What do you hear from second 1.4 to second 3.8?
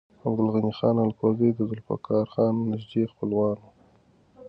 د ذوالفقار خان نږدې خپلوان و.